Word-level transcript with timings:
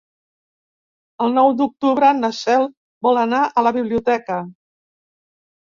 El 1.25 1.35
nou 1.35 1.51
d'octubre 1.59 2.09
na 2.21 2.31
Cel 2.37 2.65
vol 3.09 3.21
anar 3.25 3.43
a 3.47 3.65
la 3.69 3.75
biblioteca. 3.79 4.39